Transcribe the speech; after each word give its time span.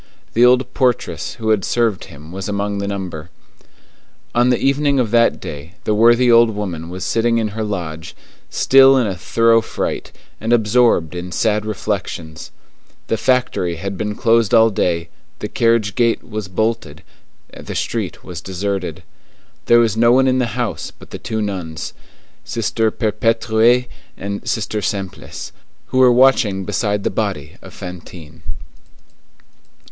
The 0.33 0.43
old 0.43 0.73
portress 0.73 1.35
who 1.35 1.49
had 1.51 1.63
served 1.63 2.05
him 2.05 2.31
was 2.31 2.49
among 2.49 2.79
the 2.79 2.87
number. 2.87 3.29
On 4.33 4.49
the 4.49 4.57
evening 4.57 4.99
of 4.99 5.11
that 5.11 5.39
day 5.39 5.75
the 5.83 5.93
worthy 5.93 6.31
old 6.31 6.49
woman 6.49 6.89
was 6.89 7.05
sitting 7.05 7.37
in 7.37 7.49
her 7.49 7.63
lodge, 7.63 8.15
still 8.49 8.97
in 8.97 9.05
a 9.05 9.15
thorough 9.15 9.61
fright, 9.61 10.11
and 10.39 10.51
absorbed 10.51 11.13
in 11.13 11.31
sad 11.31 11.67
reflections. 11.67 12.49
The 13.09 13.15
factory 13.15 13.75
had 13.75 13.95
been 13.95 14.15
closed 14.15 14.55
all 14.55 14.71
day, 14.71 15.09
the 15.37 15.47
carriage 15.47 15.93
gate 15.93 16.23
was 16.27 16.47
bolted, 16.47 17.03
the 17.55 17.75
street 17.75 18.23
was 18.23 18.41
deserted. 18.41 19.03
There 19.67 19.77
was 19.77 19.95
no 19.95 20.11
one 20.13 20.27
in 20.27 20.39
the 20.39 20.57
house 20.57 20.89
but 20.97 21.11
the 21.11 21.19
two 21.19 21.43
nuns, 21.43 21.93
Sister 22.43 22.89
Perpétue 22.89 23.85
and 24.17 24.49
Sister 24.49 24.81
Simplice, 24.81 25.51
who 25.89 25.99
were 25.99 26.11
watching 26.11 26.65
beside 26.65 27.03
the 27.03 27.11
body 27.11 27.57
of 27.61 27.71
Fantine. 27.71 28.41